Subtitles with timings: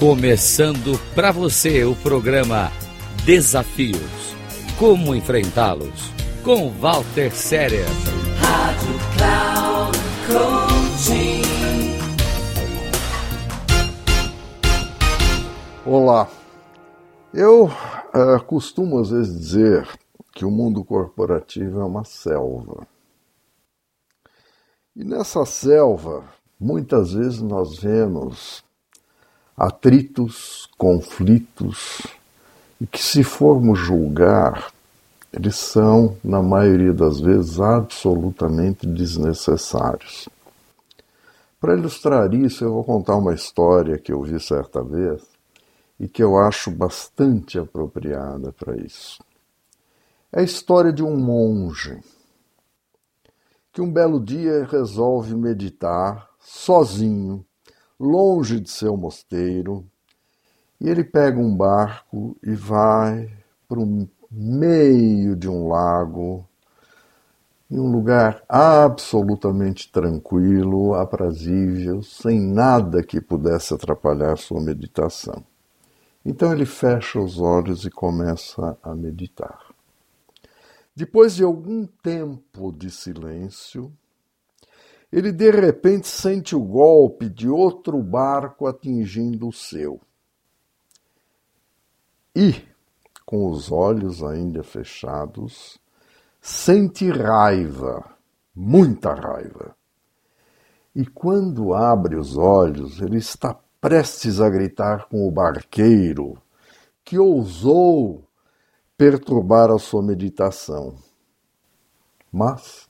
[0.00, 2.70] Começando para você o programa
[3.26, 4.34] Desafios.
[4.78, 6.10] Como enfrentá-los?
[6.42, 7.84] Com Walter Séria.
[8.38, 11.42] Rádio Cloud Coaching.
[15.84, 16.30] Olá.
[17.34, 19.86] Eu uh, costumo às vezes dizer
[20.32, 22.86] que o mundo corporativo é uma selva.
[24.96, 26.24] E nessa selva,
[26.58, 28.64] muitas vezes nós vemos
[29.60, 32.00] atritos, conflitos,
[32.80, 34.72] e que, se formos julgar,
[35.30, 40.30] eles são, na maioria das vezes, absolutamente desnecessários.
[41.60, 45.22] Para ilustrar isso, eu vou contar uma história que eu vi certa vez
[45.98, 49.22] e que eu acho bastante apropriada para isso.
[50.32, 52.00] É a história de um monge
[53.74, 57.44] que um belo dia resolve meditar sozinho
[58.00, 59.84] longe de seu mosteiro,
[60.80, 63.30] e ele pega um barco e vai
[63.68, 66.48] para o meio de um lago,
[67.70, 75.44] em um lugar absolutamente tranquilo, aprazível, sem nada que pudesse atrapalhar sua meditação.
[76.24, 79.58] Então ele fecha os olhos e começa a meditar.
[80.96, 83.92] Depois de algum tempo de silêncio,
[85.12, 90.00] ele de repente sente o golpe de outro barco atingindo o seu.
[92.34, 92.62] E,
[93.26, 95.80] com os olhos ainda fechados,
[96.40, 98.04] sente raiva,
[98.54, 99.74] muita raiva.
[100.94, 106.40] E quando abre os olhos, ele está prestes a gritar com o barqueiro
[107.04, 108.24] que ousou
[108.96, 110.96] perturbar a sua meditação.
[112.30, 112.89] Mas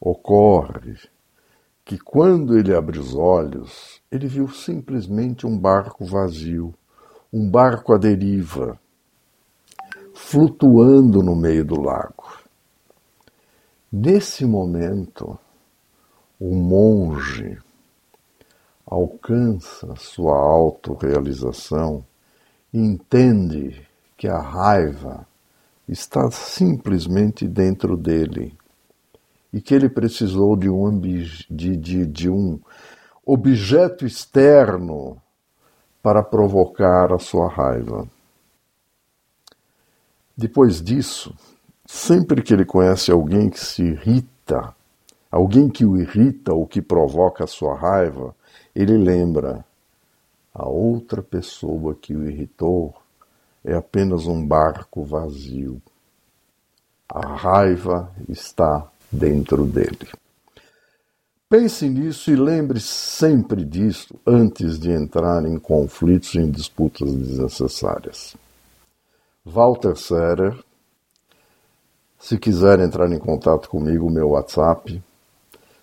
[0.00, 0.96] Ocorre
[1.84, 6.74] que quando ele abre os olhos, ele viu simplesmente um barco vazio,
[7.32, 8.78] um barco à deriva,
[10.12, 12.40] flutuando no meio do lago.
[13.90, 15.38] Nesse momento,
[16.40, 17.58] o monge
[18.84, 22.04] alcança sua autorrealização
[22.72, 23.86] e entende
[24.16, 25.26] que a raiva
[25.88, 28.56] está simplesmente dentro dele
[29.56, 32.60] e que ele precisou de um, de, de, de um
[33.24, 35.16] objeto externo
[36.02, 38.06] para provocar a sua raiva.
[40.36, 41.34] Depois disso,
[41.86, 44.74] sempre que ele conhece alguém que se irrita,
[45.30, 48.36] alguém que o irrita ou que provoca a sua raiva,
[48.74, 49.64] ele lembra:
[50.52, 52.94] a outra pessoa que o irritou
[53.64, 55.80] é apenas um barco vazio.
[57.08, 60.08] A raiva está dentro dele.
[61.48, 68.36] Pense nisso e lembre sempre disso antes de entrar em conflitos e em disputas desnecessárias.
[69.44, 70.58] Walter Serer,
[72.18, 75.00] se quiser entrar em contato comigo, meu WhatsApp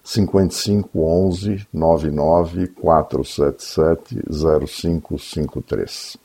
[0.04, 4.22] 5511 99 477
[4.68, 6.18] 0553.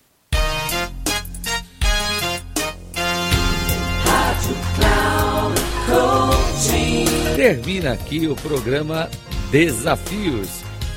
[7.38, 9.08] Termina aqui o programa
[9.52, 10.48] Desafios.